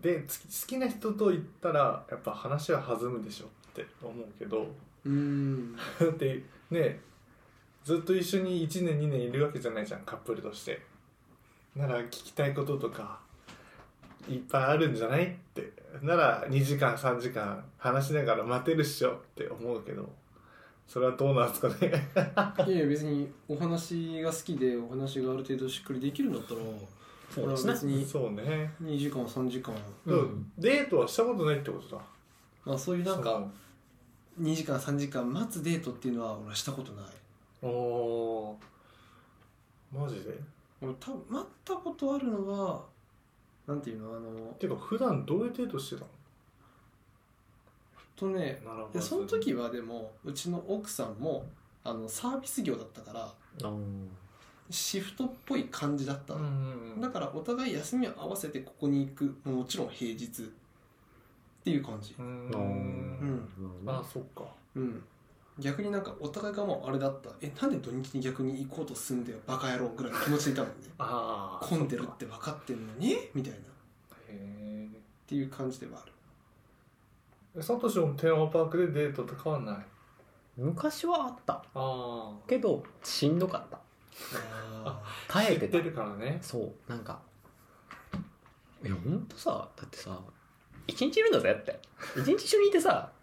[0.01, 4.67] でつ好きな人と行ったらやっぱ話は弾むでしょって思うけど。
[5.05, 5.75] うん。
[5.75, 6.99] だ ってね
[7.83, 10.81] ずっと一緒に1年2年いるわけじゃないじゃんカップルとして。
[11.75, 13.19] なら聞きたいこととか
[14.29, 15.73] いっぱいあるんじゃないって。
[16.01, 20.09] なら2時間3時間話しながら待てるっしょって思うけど。
[20.87, 21.75] それはどうなんですかね。
[22.67, 26.59] いやいや別にお話が好きでお話がある程度しっかりできるんだったら
[27.33, 27.73] そうですね。
[27.73, 29.73] 別にそうね、2時間3時間。
[30.05, 32.01] うん、デートはしたことないってことだ。
[32.65, 33.43] まあそういうなんか
[34.39, 37.05] 2時間3時間待つデートっていうのは俺はしたことない
[37.67, 39.99] おー。
[40.01, 40.37] マジで？
[40.81, 42.83] 俺多分待ったことあるのは
[43.67, 46.05] なんていうのあのてか普段どういうデートしてた
[48.15, 51.45] とねのなるほいやその時はでもうちの奥さんも
[51.83, 53.71] あのサービス業だったから
[54.69, 56.33] シフトっぽい感じだった
[56.99, 60.29] だからお互い休みを合わせてここに行くもちろん平日っ
[61.63, 62.13] ていう感じ。
[62.19, 63.49] うーうん。
[63.85, 64.43] んあそっか。
[64.75, 65.01] うん
[65.59, 67.29] 逆になんかお互いがもうあれだった。
[67.41, 73.15] えなんで土日に逆に行こうとすんだよバカ野郎ぐらいの気持ちでいたもんねああ混んでるって分かってんのに？
[73.35, 73.59] みたいな。
[73.59, 73.61] っ
[74.29, 74.87] へ
[75.27, 76.11] ていう感じではある。
[77.57, 79.77] えサトシもテーマパークでデートとかはない？
[80.57, 81.53] 昔はあった。
[81.53, 83.79] ああけどしんどかった。
[85.27, 85.77] 耐えてた。
[85.77, 86.39] 知ってるからね。
[86.41, 86.71] そう。
[86.89, 87.19] なんか
[88.83, 90.19] いやほんとさだってさ
[90.87, 91.79] 一日いるんだぜって。
[92.19, 93.09] 一日一緒にいてさ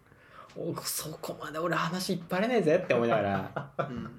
[0.83, 3.71] そこまで俺話いっぱいあれねえぜって思いながら。
[3.89, 4.09] うん。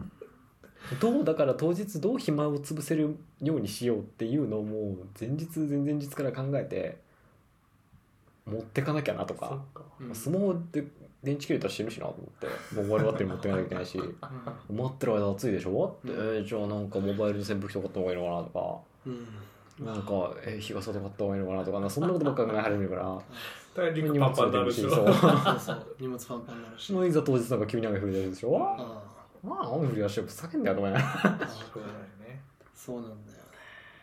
[1.01, 6.99] どうだから当日どう暇を潰せるようにしようっていうのをもう前日前々日から考えて
[8.47, 9.61] 持ってかなきゃなとか。
[9.75, 9.83] か。
[10.01, 10.14] うん。
[10.14, 10.85] 相撲で
[11.23, 13.99] 電池切れたら死ぬしなと思ってモバイルバッテリー持ってかなきゃいけないし。
[13.99, 15.97] 待ってる間暑いでしょ？
[16.05, 16.37] って、うん。
[16.37, 19.14] えーじゃあなんかモバイル扇風機とか買った方がいいのかなとうん。
[19.14, 19.31] か
[19.85, 23.03] なんか、えー日傘とか買った方がいいのかなとかそんなことばっか考え始めるから。
[23.05, 24.90] だからリュックパンパンになるでしょ
[25.59, 26.90] そう荷物パンパンになるし。
[27.09, 28.59] いざ当日なんか急に雨降り出るでしょ？
[28.59, 29.03] あ
[29.42, 31.95] まあ雨降り出してふざけんだよと思いながらあそうだよ
[32.29, 32.40] ね
[32.75, 33.16] そうなんだよ。
[33.16, 33.42] ね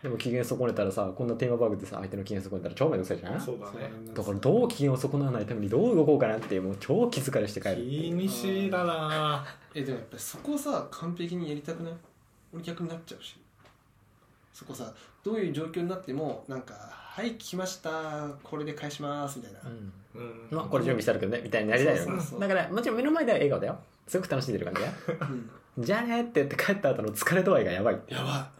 [0.01, 3.39] でも機嫌損ねたらさこんなテーマパークでさ相手の機嫌損ねたら超めんどくさいじゃん？
[3.39, 3.91] そうだね。
[4.13, 9.45] だからどう機嫌を損なわないためにどう動こうかなっていうもう超気疲れして帰る気にしだな。
[9.75, 11.93] えでもやっぱりそこをさ完璧にやりたくない？
[12.53, 13.35] 俺逆になっちゃうし
[14.59, 14.93] そこさ
[15.23, 19.93] どういう状況になってもなんか「はい来ましたこれで返します」みたいな、うん。
[20.15, 20.47] うん。
[20.51, 22.39] まあこれ準備してあるけどねみたいになりたいよそうそうそう。
[22.41, 23.79] だからもちろん目の前では笑顔だよ。
[24.05, 24.93] すごく楽しんでる感じだよ。
[25.77, 28.13] うん、じゃあねって言って帰った後の疲れ度合いがやばいって。
[28.13, 28.59] やばい。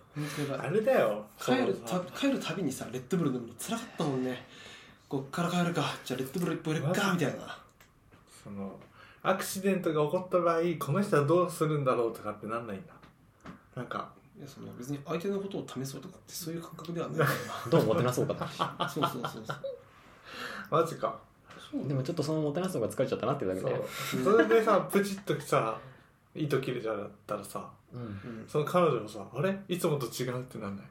[0.57, 1.25] あれだよ。
[1.37, 4.47] 帰るた帰るたびにさレッドブル飲むの辛かったもんね。
[5.09, 5.83] こっから帰るか。
[6.05, 7.57] じゃあレッドブル一本入れっかみたいな。
[8.41, 8.79] その
[9.21, 12.93] アクシデントが起こった場合この人はどうするんだろうとかってなんないんだ。
[13.75, 14.09] なんか
[14.39, 17.19] いやその別に相手のことを試そうとかってそういう感覚ではない。
[17.19, 17.27] か
[17.69, 18.39] どうもてなそうかな
[18.79, 19.57] ら そうそうそうそう。
[20.71, 21.19] マジか。
[21.71, 21.87] そう。
[21.87, 24.23] でもちょっとそのもてなすのが疲れちゃったなっていうだけそでう。
[24.23, 25.77] それでさプチッとさ
[26.33, 28.01] 糸切れちゃったらさうん。
[28.01, 29.59] うんその彼女もさあれ？
[29.67, 30.85] いつもと違うってなんない？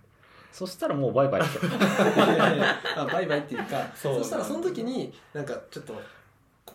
[0.53, 1.71] そしたらもうバイバイって い
[2.19, 4.19] やいやあバイバイっていうかそう。
[4.19, 5.95] そしたらその時になんかちょっと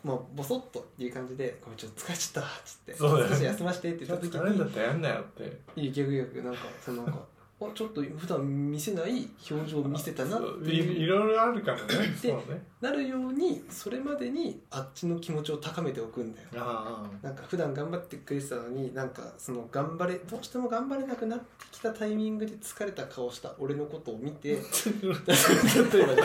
[0.04, 3.36] まあボソッとっていう感じで「ごめんちょっと疲れちゃった」っつってそうだよね。
[3.36, 7.26] 少し休ませて」って言った時疲れんだっにたらやんなよっていや逆逆なんかそのなんか
[7.68, 11.86] あちょっと普段見せない表情を見せたなっていろいろあるからね。
[12.22, 12.62] でそうね。
[12.82, 16.48] なるようにそれまでにあっちの気持ちを高めておくんだよ。
[16.56, 26.24] あなんか普段頑張ってくれてたのになんかその頑張れどうしても頑張れなくなってきたタイミングで疲れた顔した俺のことを見て例えばね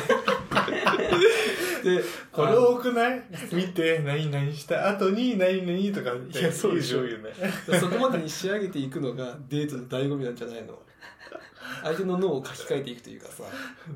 [0.97, 3.23] でこれ多くない？
[3.53, 7.03] 見て何々した後に何々とかっていやそうでしょ。
[7.03, 7.31] 言うよね。
[7.73, 10.79] あそこまでに仕上げていくのがデートの醍醐味なんじゃないの？
[11.83, 13.45] 相手の脳を書き換えていくというかさ。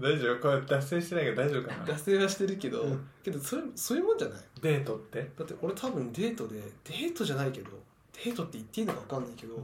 [0.00, 0.40] 大丈夫？
[0.40, 1.84] これ脱線してないけど大丈夫かな？
[1.86, 3.08] 脱線はしてるけど、うん。
[3.24, 4.40] けどそれそういうもんじゃない？
[4.60, 5.30] デートって？
[5.36, 7.70] だって俺多分デートでデートじゃないけど
[8.24, 9.58] デートって言っていいのか分かんないけど、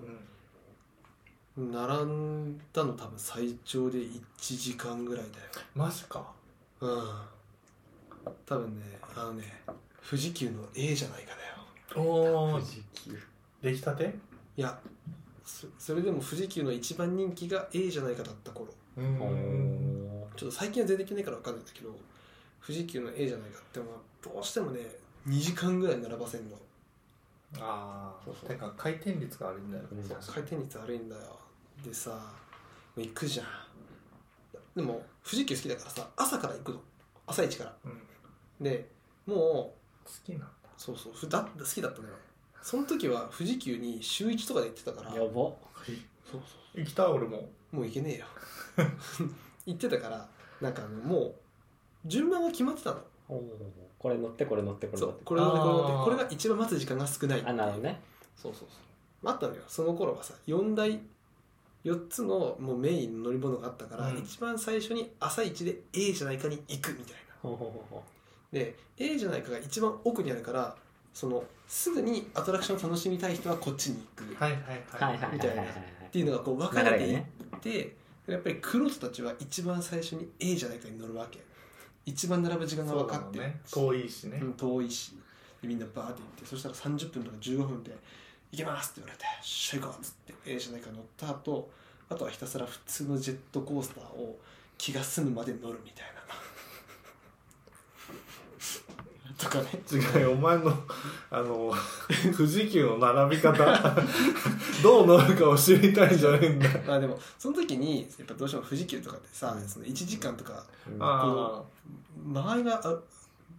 [1.56, 5.44] 並んだの多分最長で1時間ぐらいだよ。
[5.74, 6.24] マジか
[6.80, 7.02] うん。
[8.46, 9.62] 多分ねあのね
[10.08, 11.30] 富士急の A じゃないか
[11.96, 12.06] だよ。
[12.06, 13.18] おお富士急。
[13.62, 14.14] 出来たて？
[14.56, 14.78] いや
[15.44, 18.72] そそれでも富士急の一番人気が A じゃないかだった頃。
[18.96, 20.22] うおん。
[20.32, 21.90] ーちょっと最近は全然行ってないから分かんないんだけど
[22.64, 23.86] 富士急の A じゃないかっても
[24.22, 24.80] どうしてもね
[25.26, 26.56] 2時間ぐらい並ばせんの。
[27.58, 28.48] ああそうそう。
[28.50, 29.82] てか回転率が悪いんだよ。
[29.84, 31.22] ねうん回転率悪いんだよ。
[31.84, 32.16] でさも
[32.96, 33.46] う行くじゃん
[34.78, 36.80] でも富士急好きだからさ朝から行くの。
[37.26, 37.74] 朝一から。
[37.84, 37.90] うん。
[37.90, 37.98] 好
[38.60, 38.88] で
[39.26, 39.74] も
[40.06, 40.46] うきなんだ。
[40.76, 41.12] そうそう。
[41.12, 42.14] ふだ好きだったのよ。
[42.62, 45.14] その時は富士急に週1とかで行ってたから。
[45.16, 45.32] やば。
[45.32, 45.56] そう
[46.30, 47.48] そ行きたい俺も。
[47.72, 48.26] うもう行けねえよ。
[49.66, 50.28] 行ってたから
[50.60, 51.34] なんかあのもう
[52.06, 53.02] 順番が決まってたの。
[53.28, 53.42] おー
[53.98, 55.22] これ乗ってこれ乗ってこれそ乗って。
[55.22, 56.04] うこれ乗ってこれ乗ってあー。
[56.04, 57.54] これが一番待つ時間が少ないっていう。
[57.54, 58.00] あなるほどね。
[58.36, 59.28] そうそうそう。
[59.28, 59.62] あったのよ。
[59.66, 61.00] その頃はさ4台
[61.84, 64.18] 4つのもうメインの乗り物があったから、うん。
[64.18, 67.18] 一番最初に朝一で A じゃないかに行くみたいな。
[67.42, 68.02] ほうほうほうほ
[68.52, 70.74] で A じゃないかが一番奥にあるから
[71.12, 74.34] そのすぐにアトラクションを楽しみたい人はこっちに行く。
[74.34, 74.78] はいはいはい。
[74.78, 75.34] うはいはいはい。
[75.34, 75.56] みたいな。
[75.56, 81.40] はいはいっていうのがこう分かれていっ流れがねて、やっぱりクロスたちは一番最初に A じゃないかに乗るわけ。
[82.06, 83.38] 一番並ぶ時間が分かって。
[83.38, 83.60] ね。
[83.70, 84.38] 遠いしね。
[84.42, 85.12] うん遠いし。
[85.60, 87.96] でみんなバーって行ってそしたら30分とか15分で
[88.52, 91.70] 「行けます」って言われて「シェイコー」っつってゃないか乗った後
[92.08, 94.38] あとはひたすら普通のジェットコースターを
[94.78, 96.18] 気が済むまで乗るみたいな。
[99.36, 99.82] とかね。
[99.90, 100.72] 違うよお前の
[101.30, 101.72] あの
[102.36, 103.56] 富士急の並び方
[104.82, 106.72] どう乗るかを知りたいんじゃねえんだ。
[106.72, 110.64] よまあでもその時にやっぱどうしても富士急とかってさ、うんその1時間とか
[112.24, 112.98] 間合いがあ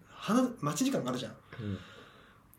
[0.10, 1.36] 花待ち時間があるじゃん。
[1.62, 1.80] うん。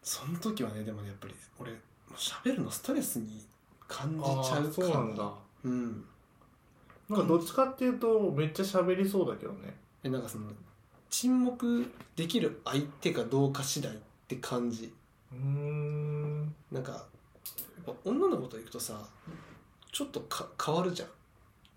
[0.02, 1.72] その時はねでもねやっぱり俺
[2.16, 3.44] 喋るのストレスに
[3.88, 5.32] 感じあちゃうーそうなんだ。
[5.64, 6.04] うん。
[7.08, 9.74] なんかどっちかっていうとめっちゃ喋りそうだけどね。
[10.04, 10.46] えなんかその
[11.08, 13.96] 沈黙できる相手かどうか次第っ
[14.28, 14.92] て感じ。
[15.32, 16.54] うーん。
[16.70, 19.06] なんかやっぱ女の子と行くとさ
[19.92, 21.08] ちょっとか変わるじゃん、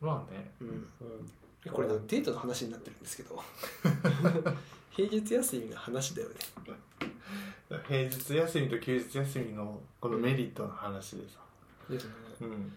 [0.06, 0.52] まあね。
[0.62, 1.72] うん、うん。
[1.72, 3.42] これデートの話になってるんですけど。
[4.96, 6.36] 平日休みの話だよね
[7.88, 11.40] 平日休みと休日休みのこのメリットの話でさ
[11.90, 12.20] でそのね。
[12.42, 12.74] うん。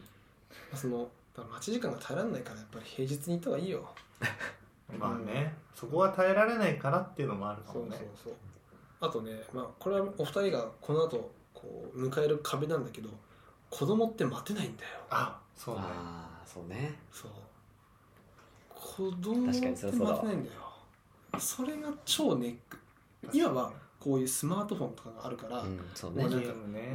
[0.77, 3.88] その待ち時間が耐えられないからやっぱり平日に行った方がいいよ。
[4.99, 7.97] まあねそこは耐えられないからっていうのもあるかそうもね。
[7.97, 8.35] そうそう
[9.01, 13.11] あとね、まあ、これはお二人がこの後こう迎える壁なんだけど
[13.69, 14.90] 子供って待てないんだよ。
[15.11, 15.83] あそうね。
[15.85, 16.99] ああそうね。
[17.12, 17.31] そう。
[18.75, 20.61] 子供って確かに待てないんだよ。
[21.38, 22.79] それが超ネック。
[23.33, 23.73] 今は
[24.07, 26.23] こういうスマートフォンとかがあるから、うんそうね。
[26.23, 26.53] もうなんか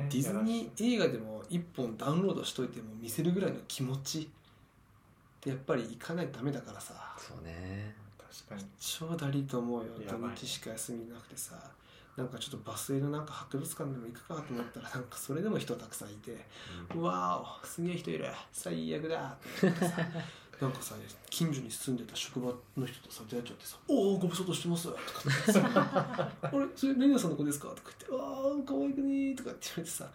[0.10, 4.28] ディズニー映画でも一本ダウンロードしといても見せるぐらいの気持ちっ
[5.42, 6.94] てやっぱり行かないとダメだからさ。
[7.18, 7.94] そうね。
[8.48, 8.66] 確かに。
[8.80, 9.90] 超だりと思うよ。
[10.08, 11.56] 土日しか休みなくてさ。
[12.16, 16.38] なんかちょっとバス停のなんか博物館でも行くかと思ったらなんかそれでも人たくさんいて
[16.94, 18.26] うわおすげえ人いる。
[18.54, 19.96] 最悪だって思ってさ
[20.62, 20.94] なんかさ
[21.30, 25.62] 近所に住んでた職場の人とさ出会っちゃってさ「おおご無沙汰してます」とかってさ
[26.44, 30.06] 「あれそれ何々さんの子ですか?」とか言って「ああ可愛くね」とかって言われてさ「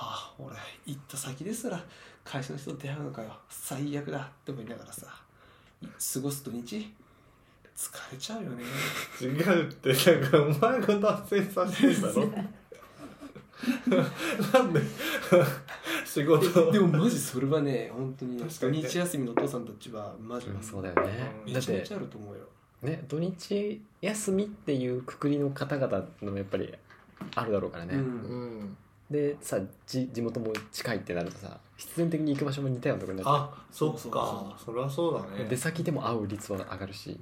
[0.00, 0.54] ああ俺
[0.86, 1.84] 行った先ですら
[2.24, 3.36] 会社の人と出会うのかよ。
[3.48, 5.06] 最悪だ」って思いながらさ
[5.82, 6.94] 過ごす土日
[7.76, 8.64] 疲れちゃうよね。
[9.20, 12.32] 違うってなんかお前が脱線させてんだろ？
[14.52, 14.80] なんで
[16.04, 16.68] 仕事。
[16.68, 20.62] をでもマジそれはね本当に土日休みのお父さんたちはマジうん。
[20.62, 21.32] そうだだよね。
[21.46, 22.40] うんだってめちゃめちゃあると思うよ。
[22.82, 26.72] ね土日休みっていうくくりの方々のやっぱり
[27.34, 28.00] あるだろうからね、うん。
[28.00, 28.76] うん。
[29.10, 34.56] でさ地地元も近いってなるとさ必然的に行く場所も似たようなところになっあそっそうそうか。
[34.64, 35.44] そりゃそうだね。
[35.44, 37.18] て出先でも会う率は上がるしうん。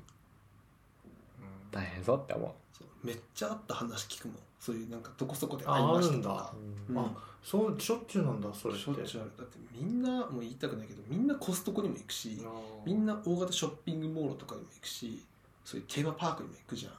[1.70, 3.06] 大変そうって思そう。
[3.06, 6.28] めっちゃあった話聞くもんそういうなんかどこそこであ会いましたあるんだ。
[6.30, 6.54] とか
[6.88, 6.98] う、うん。
[6.98, 8.82] あそうしょっちゅうなんだそれって。
[8.82, 9.44] しょっちゅうあるだ。
[9.44, 12.36] ってみんなもう言いたくないけどみんなコストコにも行くし
[12.84, 15.22] みんな大型ショッピングモールとかにも行くし
[15.64, 16.92] そういうテーマパークにも行くじゃん。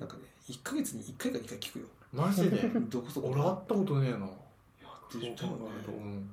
[0.00, 1.84] なんかね1ヶ月に1回か2回聞くよ。
[2.12, 2.56] マジで？
[2.90, 4.18] どこそこ俺会ったことねえな。
[4.18, 6.30] やってるそうよね考えると、うん、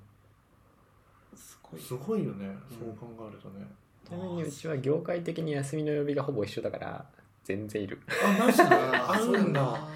[1.35, 1.81] すごい。
[1.81, 2.79] すごいよね、うん。
[2.79, 3.67] そう考えるとね。
[4.07, 7.05] ちなみにうちは業界的に休みの曜日がほぼ一緒だから
[7.43, 7.99] 全然いる。
[8.07, 8.63] あマジで？
[8.63, 9.87] ああるんだ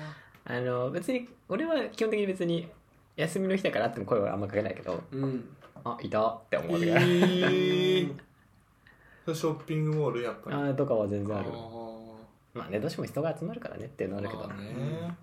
[0.49, 2.67] あの別に俺は基本的に別に
[3.15, 5.47] 休みの日だからあっても声はあんまかけないけどうん。
[5.85, 6.27] あいた？
[6.27, 8.15] って思うえわけだ、ー、
[9.33, 10.55] ショッピングモールやっぱり。
[10.55, 11.49] あーとかは全然ある。
[11.51, 12.09] ー。
[12.55, 15.17] まあねどうしても人が集まるからねっていうのはあるけど、まあね。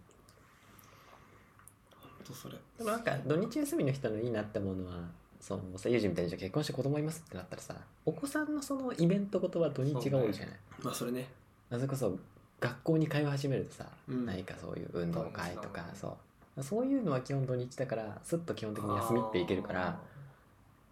[2.01, 2.55] ほんとそれ。
[2.79, 5.09] でもなんか土日休みの人のいいなって思うのは
[5.41, 11.29] そうさユージみたいにじゃあ結婚して子供いますってなったらさお子さんのそのイベントごとは土日が多いじゃない、まあそれね。
[11.69, 12.17] なぜこそ
[12.61, 14.27] 学校に通い始めるとさ、うん。
[14.27, 16.17] 何かそういう運動会とかそ
[16.57, 16.87] うそう。
[16.87, 19.99] いうのは基本土日だからすっと基本的に休みっていけるから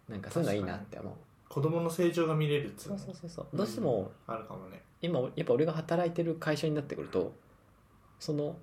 [0.07, 1.13] なんかそういうのはいいなって思う。
[1.47, 3.57] 子供の成長が見れるっつうそうのそうそうそう。
[3.57, 4.81] どうしてもあるかもね。
[5.01, 7.33] 今やっぱ俺が働いてる会社になってくると
[8.19, 8.55] その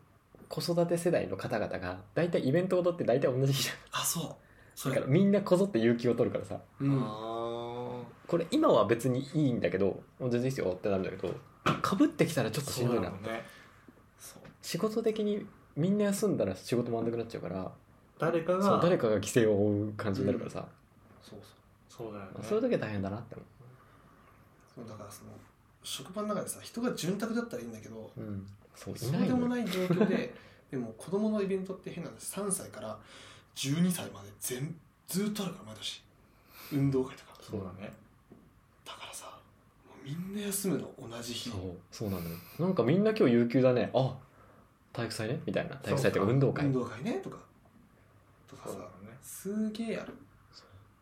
[0.48, 4.34] 子育て世代の方々が大体イベントごとって大体同じ日じゃあそう。
[4.74, 6.58] そだからみんなこぞって有給を取るからさ。
[6.80, 7.02] うん。
[7.02, 9.86] あこれ今は別にいいんだけど
[10.18, 11.34] もう全然いいですよってなるんだけど
[11.64, 13.10] かぶってきたらちょっとしんどいな。
[13.10, 13.44] ね。
[14.18, 14.42] そう。
[14.60, 15.46] 仕事的に
[15.76, 17.70] みんな休んだら仕事回んなくなっちゃうから。
[18.18, 20.64] 誰かがそう誰かが規制を負う感じになるからさ、
[21.22, 21.40] そう
[21.88, 22.12] そう。
[22.12, 22.30] だよね。
[22.42, 23.44] そういう時は大変だなって思
[24.74, 25.30] そうだからその
[25.82, 30.34] 職場の中でさ人が潤沢だったらいいんだけどう、うん、そうそうでもない状況で
[30.70, 32.38] でも子供のイベントって変なんです。
[32.40, 32.98] 3歳から
[33.56, 34.74] 12歳まで全
[35.06, 36.02] ずっとあるから毎年。
[36.72, 37.32] 運動会とか。
[37.42, 37.92] そうだね
[40.04, 41.50] みんな休むの同じ日。
[41.50, 41.60] そう。
[41.90, 42.36] そうなのよ。
[42.58, 43.90] なんかみんな今日有給だね。
[43.94, 44.16] あ
[44.92, 45.40] 体育祭ね。
[45.46, 45.76] みたいな。
[45.76, 46.66] 体育祭っていうか運動会。
[46.66, 47.12] 運動会ね。
[47.22, 47.36] とか。
[48.48, 48.76] とかさ。
[49.22, 50.12] すげえある。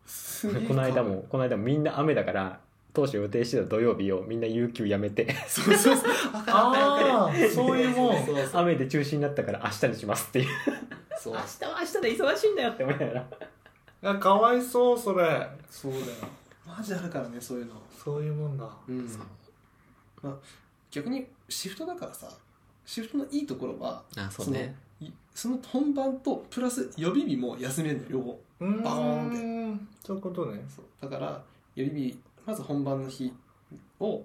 [0.07, 2.61] すげえこの間もこの間もみんな雨だから
[2.93, 5.35] 当初予定してた土曜日をみんな有給やめて。
[5.49, 6.13] そうそうそう。
[6.47, 8.17] ああ そういうもん。
[8.53, 10.47] 雨で中止になったから明日にしますっていう。
[11.19, 11.35] そう。
[11.35, 13.27] 明日は明日で忙しいんだよって思いながら。
[14.03, 15.49] あかわいそうそれ。
[15.71, 16.05] そうだよ
[16.77, 17.75] マジあるからねそういうの。
[18.03, 18.69] そういうもんだ。
[18.89, 19.09] うん。
[20.23, 20.35] まあ
[20.91, 22.29] 逆にシフトだからさ
[22.85, 24.75] シフトのいいところはあそうね。
[24.99, 28.41] そのいその本番とプラス予備日も休めるの両方。
[28.61, 29.87] うーんバーンって。
[30.05, 30.63] そういうことね。
[30.75, 30.85] そう。
[31.01, 31.43] だから
[31.75, 33.33] 予備日まず本番の日
[34.01, 34.23] を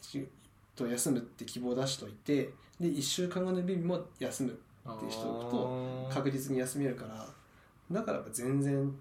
[0.00, 0.26] し
[0.74, 2.50] と休むって希望を出しといて
[2.80, 7.26] で1週間後の予備日も休むってしておくと確実に休めるから
[7.90, 8.92] だから全然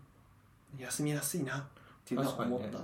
[0.78, 1.68] 休みやすいな
[2.02, 2.84] っていうのは思った、確か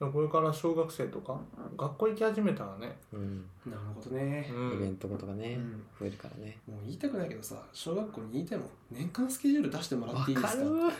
[0.00, 0.12] うん。
[0.12, 1.40] これから小学生とか
[1.76, 3.44] 学校行き始めたらね、うん。
[3.66, 5.82] なるほどね、うイベントごとがね、うん。
[5.98, 6.56] 増えるからね。
[6.68, 10.64] もう言いたくないけどさ小学校に言いたいもん年間スケジュール出してもらっていいですか？
[10.64, 10.94] わか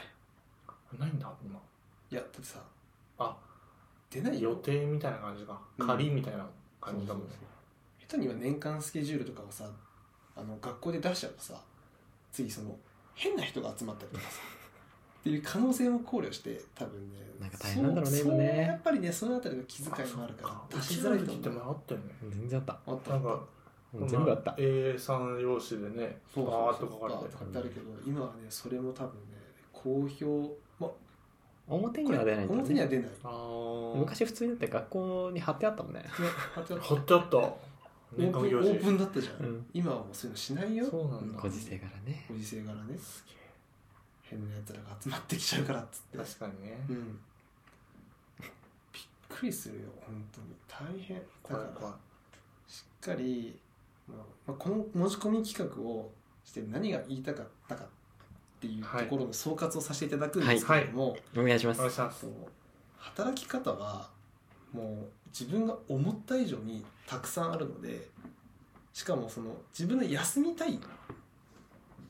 [0.93, 1.59] るないんだ今？
[2.11, 2.61] いやだってさ
[3.19, 3.37] あ。
[4.11, 4.51] 出ないよ。
[4.51, 5.61] 予定みたいな感じか。
[5.77, 5.87] うん。
[5.87, 6.47] 仮みたいな
[6.81, 7.35] 感じだもんね。
[8.01, 9.69] 下手には年間スケジュールとかをさ
[10.35, 11.55] あの学校で出しちゃうとさ
[12.33, 12.75] 次その
[13.15, 14.41] 変な人が集まったりとかさ
[15.21, 18.67] っていう可能性も考慮して多分ねなんか大変なんだろうね今ね。
[18.69, 22.07] やっぱりねそのあたりの気遣いもあるからう出しちづらいと思って迷ったよね。
[22.31, 22.79] 全然あった。
[22.87, 23.11] あった。
[23.13, 23.41] なんか
[24.07, 27.15] 全部あった、A3 用紙でねバーそうそうッと書かれ
[27.53, 29.39] てあるけど今はねそれも多分ね
[29.73, 30.25] 公表
[30.79, 30.91] まあ
[31.69, 32.51] 表には出ないね。
[32.51, 33.11] 表には出ない。
[33.97, 36.05] 昔普通にだって学校に貼ってあったもんね。
[36.07, 36.85] 貼ってあった。
[36.89, 37.37] 貼ってあった。
[37.39, 37.53] オー
[38.17, 39.67] プンオ年間行事ープンだったじゃん、うん。
[39.75, 40.87] 今はもうそういうのしないよ。
[40.87, 41.39] そうなんだ。
[41.39, 42.25] ご時世柄ね。
[42.29, 42.97] ご時世柄ね。
[42.97, 43.33] すげ
[44.31, 46.07] 変なやつらが集まってきちゃうからっつって。
[46.15, 46.79] え確かにね。
[46.89, 47.21] うん。
[48.93, 50.49] びっくりするよ本当に。
[50.69, 51.17] 大変。
[51.49, 51.97] だから
[52.67, 53.59] しっかり、
[54.07, 56.11] まあまあ、この持ち込み企画を
[56.45, 57.87] して何が言いたかったかっ
[58.61, 61.79] ていうところの総括をさせていただくんですけれども、お願いします。
[61.79, 62.27] お願いします。
[62.99, 64.11] 働き方は
[64.73, 68.09] もう自分が思った以上にたくさんあるので
[68.93, 70.79] しかもその自分の休みたいっ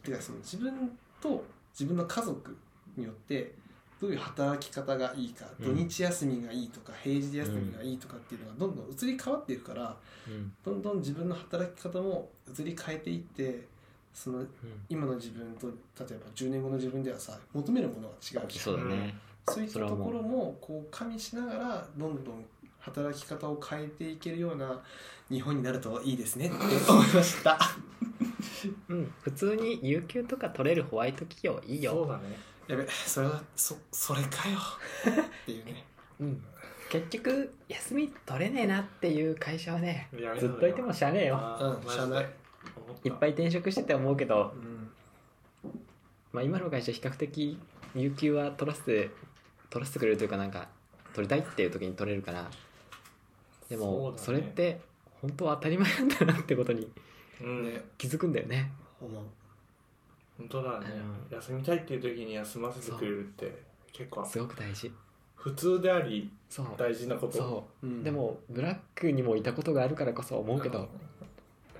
[0.02, 1.44] ていうかその自分と
[1.78, 2.56] 自分の家族
[2.96, 3.54] によって
[4.00, 5.76] どういう働き方がいいか、うん。
[5.76, 10.52] 土日休みがいいとか平日休みがいいとかっていうのがどんどん移り変わっていくからうん。
[10.64, 13.66] どんどん自分の働き方も移り変えていって
[14.14, 14.48] そのうん。
[14.88, 15.72] 今の自分と例
[16.16, 19.14] えば10年後の自分ではさ求めるものが違うしそうだね。
[19.48, 22.44] そういったところもこう加味しながらどんどん
[22.80, 24.80] 働き方を変えていけるような
[25.30, 26.56] 日本になるといいですねって
[26.90, 27.58] 思いました
[28.88, 29.12] うん。
[29.22, 31.92] 普通に有給とか取れるホワイト企業いいよ。
[31.92, 32.22] そうだね。
[32.68, 34.58] やべそれはそそれかよ。
[35.06, 35.84] っていうね。
[36.20, 36.44] うん。
[36.90, 41.36] 結局休み取れねえなっていう会社はねやめろずっといてもしゃあねえよ。
[41.36, 41.92] あーうんマジで。
[41.92, 42.26] しゃあない。
[42.76, 43.08] 思った。
[43.08, 44.90] いっぱい転職してて思うけど、うん。
[46.32, 47.58] まあ、今の会社比較的
[47.94, 49.10] 有給は取らせて
[49.70, 50.68] 取らせてくれるというかなんか
[51.14, 52.50] 取りたいっていう時に取れるから
[53.68, 54.46] でもそ,、そうだね。
[54.46, 54.80] れって
[55.20, 56.92] 本当は当たり前なんだなってことにうん
[57.44, 58.70] ね気づくんだよね。
[59.00, 59.22] 思う。
[60.38, 60.86] 本当だね。
[61.30, 64.24] う休みたいっていう時に休ませてくれるって結構。
[64.24, 64.92] すごく大事。
[65.36, 66.66] 普通でありそう。
[66.76, 67.32] 大事なこと？
[67.38, 68.02] そう、うん。
[68.04, 70.88] でもブラックにもいたことがあるからこそ思うけど、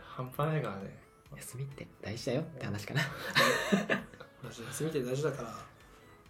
[0.01, 0.97] 半端ないからね。
[1.37, 3.01] 休みって大事だよって話かな。
[4.43, 5.55] マジで休みって大事だから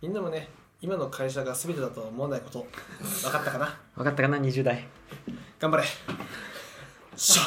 [0.02, 0.48] みんなもね
[0.80, 2.66] 今の会社が全てだとは思わないこと
[3.22, 3.78] 分かったかな？
[3.96, 4.86] 分かったかな？20代。
[5.58, 5.84] 頑張れ
[7.18, 7.42] しゃ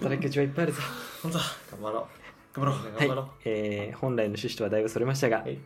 [0.00, 0.82] 働き口はいっぱいあるぞ。
[1.22, 1.44] 本当だ。
[1.72, 2.08] 頑張ろ
[2.54, 2.76] 頑張ろう。
[2.76, 3.08] うはい。
[3.08, 5.58] 頑張ろう、えー本来の趣旨とはだいぶそれましたが、はい。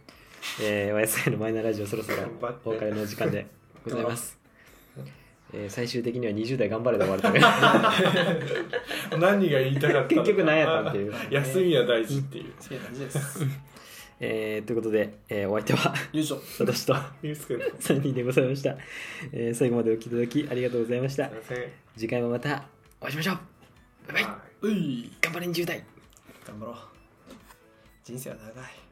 [0.62, 2.18] えー、YSI のマイナーラジオそろそろ
[2.64, 3.46] お別れの時間で
[3.84, 4.38] ございます、
[5.52, 10.28] えー最終的には20代頑張れで終わるため結何が言いたかったのか。
[10.28, 12.52] 局何やったんっていう、休みは大事っていう。
[12.60, 13.46] 好きな感じです。
[14.20, 15.94] えーということで、えーお相手は
[16.60, 18.76] 私といいですけどす3人でございました、
[19.32, 21.30] えー最後までお聞きいただきありがとうございました。
[21.96, 23.38] 次回もまたお会いしましょう。
[24.12, 25.10] バイバイ。
[25.20, 25.84] 頑張れ20代
[26.46, 26.76] 頑張ろう。
[28.04, 28.85] 人生は長い